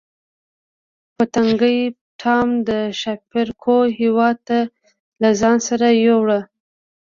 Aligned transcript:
پتنګې 1.15 1.79
ټام 2.21 2.49
د 2.69 2.69
ښاپیرکو 2.99 3.77
هیواد 3.99 4.37
ته 4.47 4.59
له 5.21 5.29
ځان 5.39 5.57
سره 5.67 5.87
یووړ. 6.05 6.29